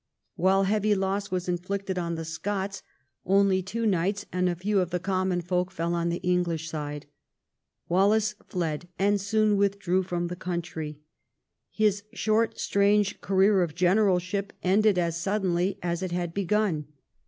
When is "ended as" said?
14.63-15.21